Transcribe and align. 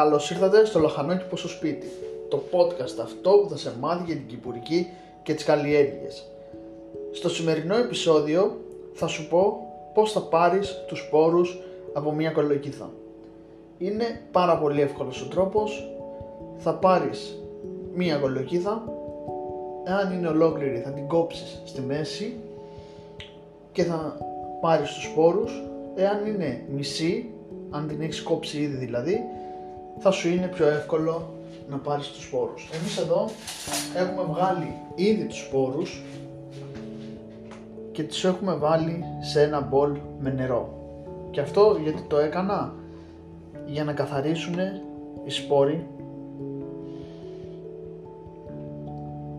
Καλώς 0.00 0.30
ήρθατε 0.30 0.64
στο 0.64 0.78
Λαχανόκηπο 0.78 1.36
στο 1.36 1.48
σπίτι, 1.48 1.86
το 2.28 2.42
podcast 2.52 3.02
αυτό 3.02 3.30
που 3.30 3.48
θα 3.48 3.56
σε 3.56 3.72
μάθει 3.80 4.02
για 4.06 4.14
την 4.14 4.26
κυπουρική 4.26 4.86
και 5.22 5.34
τις 5.34 5.44
καλλιέργειες. 5.44 6.26
Στο 7.12 7.28
σημερινό 7.28 7.76
επεισόδιο 7.76 8.56
θα 8.92 9.06
σου 9.06 9.28
πω 9.28 9.72
πώς 9.94 10.12
θα 10.12 10.20
πάρεις 10.20 10.84
τους 10.86 10.98
σπόρους 10.98 11.58
από 11.92 12.12
μια 12.12 12.30
κολοκύθα. 12.30 12.90
Είναι 13.78 14.20
πάρα 14.32 14.58
πολύ 14.58 14.80
εύκολος 14.80 15.22
ο 15.22 15.28
τρόπος, 15.28 15.90
θα 16.58 16.74
πάρεις 16.74 17.38
μια 17.94 18.16
κολοκύθα, 18.16 18.82
εάν 19.84 20.12
είναι 20.12 20.28
ολόκληρη 20.28 20.78
θα 20.78 20.90
την 20.90 21.06
κόψεις 21.06 21.62
στη 21.64 21.80
μέση 21.80 22.36
και 23.72 23.82
θα 23.82 24.18
πάρεις 24.60 24.92
τους 24.92 25.04
σπόρους, 25.04 25.62
εάν 25.94 26.26
είναι 26.26 26.64
μισή, 26.74 27.30
αν 27.70 27.88
την 27.88 28.00
έχεις 28.00 28.22
κόψει 28.22 28.58
ήδη 28.58 28.76
δηλαδή, 28.76 29.20
θα 29.98 30.10
σου 30.10 30.28
είναι 30.28 30.46
πιο 30.46 30.66
εύκολο 30.66 31.28
να 31.68 31.76
πάρεις 31.76 32.08
τους 32.08 32.24
σπόρους. 32.24 32.68
Εμείς 32.72 32.98
εδώ 32.98 33.28
έχουμε 33.96 34.22
βγάλει 34.32 34.74
ήδη 34.94 35.24
τους 35.24 35.38
σπόρους 35.38 36.02
και 37.92 38.02
τις 38.02 38.24
έχουμε 38.24 38.54
βάλει 38.54 39.04
σε 39.20 39.42
ένα 39.42 39.60
μπολ 39.60 39.96
με 40.20 40.30
νερό. 40.30 40.74
Και 41.30 41.40
αυτό 41.40 41.78
γιατί 41.82 42.02
το 42.02 42.18
έκανα; 42.18 42.74
Για 43.66 43.84
να 43.84 43.92
καθαρίσουν 43.92 44.54
οι 45.24 45.30
σπόροι 45.30 45.86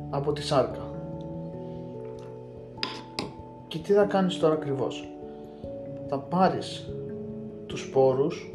από 0.09 0.31
τη 0.33 0.41
σάρκα. 0.41 0.89
Και 3.67 3.77
τι 3.77 3.93
θα 3.93 4.03
κάνεις 4.03 4.39
τώρα 4.39 4.53
ακριβώς; 4.53 5.07
Θα 6.09 6.17
πάρεις 6.17 6.89
τους 7.65 7.81
σπόρους, 7.81 8.53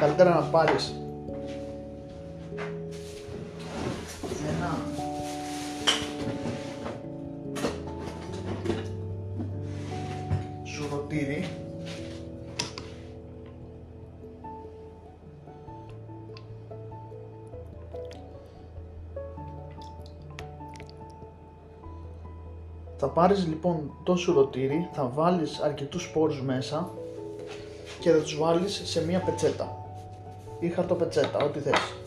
καλύτερα 0.00 0.34
να 0.34 0.40
πάρεις 0.40 1.01
Θα 23.04 23.10
πάρεις 23.10 23.46
λοιπόν 23.46 23.90
το 24.02 24.16
σουρωτήρι, 24.16 24.88
θα 24.92 25.10
βάλεις 25.14 25.60
αρκετούς 25.60 26.02
σπόρους 26.02 26.42
μέσα 26.42 26.90
και 28.00 28.10
θα 28.10 28.18
τους 28.18 28.38
βάλεις 28.38 28.82
σε 28.84 29.04
μία 29.04 29.20
πετσέτα 29.20 29.86
ή 30.60 30.68
χαρτοπετσέτα, 30.68 31.38
ό,τι 31.44 31.58
θες. 31.58 32.01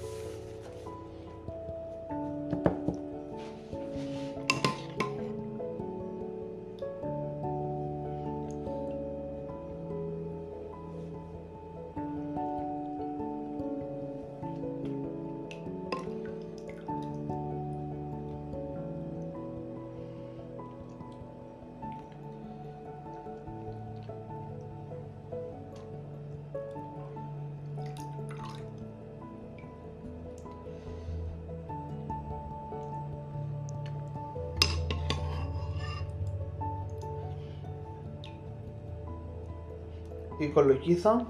Η 40.38 40.48
κολοκύθα 40.48 41.28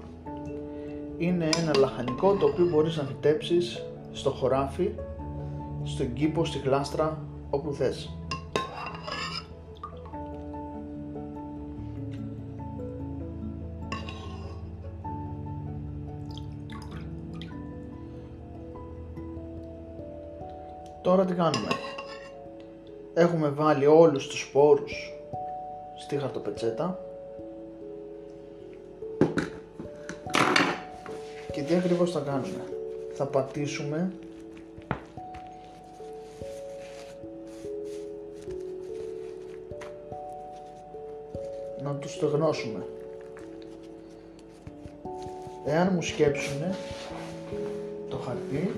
είναι 1.16 1.48
ένα 1.56 1.78
λαχανικό 1.78 2.34
το 2.34 2.46
οποίο 2.46 2.66
μπορείς 2.66 2.96
να 2.96 3.02
φυτέψεις 3.02 3.82
στο 4.12 4.30
χωράφι, 4.30 4.90
στον 5.82 6.12
κήπο, 6.12 6.44
στη 6.44 6.58
γλάστρα, 6.58 7.18
όπου 7.50 7.72
θες. 7.72 8.16
Τώρα 21.02 21.24
τι 21.24 21.34
κάνουμε; 21.34 21.68
Έχουμε 23.14 23.48
βάλει 23.48 23.86
όλους 23.86 24.26
τους 24.26 24.40
σπόρους 24.40 25.12
στη 25.96 26.16
χαρτοπετσέτα 26.16 27.05
Και 31.56 31.62
τι 31.62 31.74
ακριβώς 31.74 32.10
θα 32.10 32.20
κάνουμε; 32.20 32.64
Θα 33.14 33.24
πατήσουμε 33.24 34.12
να 41.82 41.94
τους 41.94 42.12
στεγνώσουμε. 42.12 42.86
Εάν 45.66 45.90
μου 45.94 46.02
σκέψουν 46.02 46.60
το 48.08 48.16
χαρτί, 48.16 48.74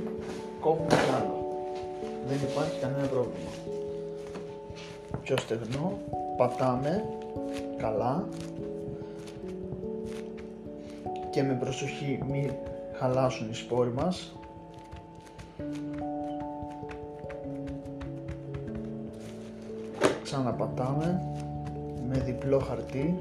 κόβουμε 0.61 0.89
κι 0.89 1.15
άλλο. 1.17 1.67
Δεν 2.29 2.39
υπάρχει 2.51 2.81
κανένα 2.81 3.07
πρόβλημα. 3.07 3.51
Πιο 5.23 5.37
στεγνό, 5.37 5.99
πατάμε 6.37 7.05
καλά 7.79 8.29
και 11.39 11.45
με 11.45 11.55
προσοχή 11.55 12.19
μην 12.29 12.51
χαλάσουν 12.99 13.51
οι 13.51 13.55
σπόροι 13.55 13.91
μας. 13.91 14.37
Ξαναπατάμε 20.23 21.23
με 22.09 22.19
διπλό 22.19 22.59
χαρτί. 22.59 23.19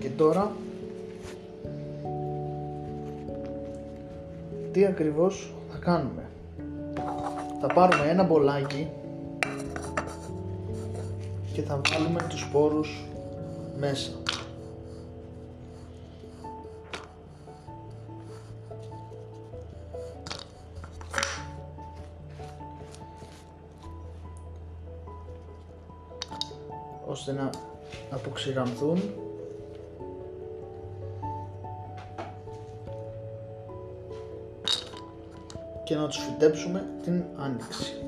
Και 0.00 0.08
τώρα 0.16 0.52
τι 4.78 4.86
ακριβώς 4.86 5.52
θα 5.70 5.78
κάνουμε. 5.78 6.30
Θα 7.60 7.66
πάρουμε 7.74 8.08
ένα 8.08 8.22
μπολάκι 8.22 8.90
και 11.52 11.62
θα 11.62 11.80
βάλουμε 11.90 12.26
τους 12.28 12.40
σπόρους 12.40 13.04
μέσα. 13.78 14.10
ώστε 27.06 27.32
να 27.32 27.50
αποξηρανθούν 28.10 29.00
και 35.88 35.94
να 35.94 36.06
τους 36.06 36.18
φυτέψουμε 36.18 36.86
την 37.02 37.22
άνοιξη. 37.36 38.02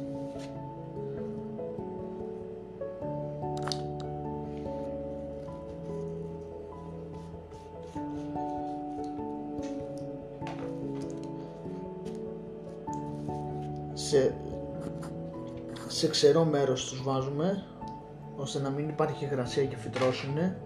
Σε, 13.95 14.35
σε 15.89 16.09
ξερό 16.09 16.45
μέρος 16.45 16.85
τους 16.85 17.03
βάζουμε 17.03 17.65
ώστε 18.37 18.59
να 18.59 18.71
μην 18.71 18.89
υπάρχει 18.89 19.25
υγρασία 19.25 19.65
και 19.65 19.77
φυτρώσουνε 19.77 20.57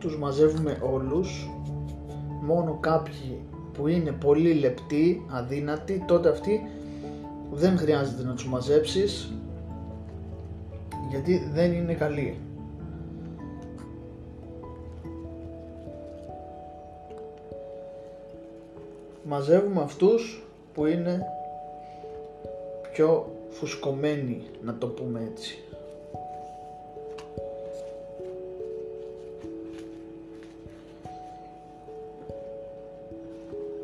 τους 0.00 0.18
μαζεύουμε 0.18 0.78
όλους 0.82 1.50
μόνο 2.42 2.78
κάποιοι 2.80 3.40
που 3.72 3.88
είναι 3.88 4.12
πολύ 4.12 4.52
λεπτοί, 4.52 5.26
αδύνατοι, 5.28 6.04
τότε 6.06 6.28
αυτοί 6.28 6.60
δεν 7.52 7.76
χρειάζεται 7.78 8.22
να 8.22 8.34
τους 8.34 8.46
μαζέψεις 8.46 9.32
γιατί 11.10 11.50
δεν 11.52 11.72
είναι 11.72 11.94
καλοί. 11.94 12.38
Μαζεύουμε 19.24 19.82
αυτούς 19.82 20.46
που 20.74 20.86
είναι 20.86 21.26
πιο 22.92 23.32
φουσκωμένοι, 23.50 24.42
να 24.62 24.78
το 24.78 24.86
πούμε 24.86 25.28
έτσι. 25.30 25.64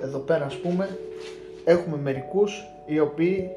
Εδώ 0.07 0.19
πέρα 0.19 0.45
ας 0.45 0.55
πούμε 0.55 0.99
έχουμε 1.65 1.97
μερικούς 1.97 2.65
οι 2.87 3.01
οποίοι 3.01 3.51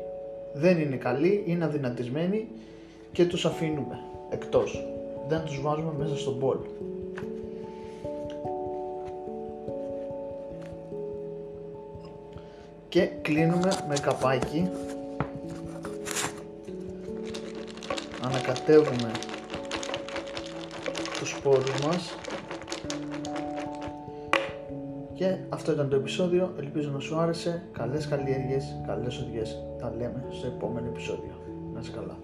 δεν 0.54 0.80
είναι 0.80 0.96
καλοί, 0.96 1.44
είναι 1.46 1.66
αδυνατισμένοι 1.66 2.48
και 3.12 3.26
τους 3.26 3.46
αφήνουμε 3.46 4.00
εκτός. 4.30 4.84
Δεν 5.28 5.42
τους 5.46 5.62
βάζουμε 5.62 5.92
μέσα 5.98 6.18
στον 6.18 6.34
μπολ. 6.34 6.58
Και 12.90 13.10
κλείνουμε 13.22 13.72
με 13.88 13.96
καπάκι. 14.02 14.70
Ανακατεύουμε 18.24 19.12
τους 21.20 21.30
σπόρους 21.30 21.86
μας 21.86 22.16
και 25.20 25.38
αυτό 25.50 25.72
ήταν 25.72 25.90
το 25.90 25.96
επεισόδιο. 25.96 26.54
Ελπίζω 26.58 26.92
να 26.92 27.00
σου 27.00 27.18
άρεσε. 27.18 27.64
Καλές 27.72 28.08
καλλιέργειες, 28.08 28.82
καλές 28.88 29.18
οδηγίες. 29.18 29.64
Τα 29.80 29.94
λέμε 29.98 30.26
στο 30.30 30.48
επόμενο 30.48 30.88
επεισόδιο. 30.88 31.32
Να 31.74 31.80
είσαι 31.80 31.92
καλά. 31.92 32.18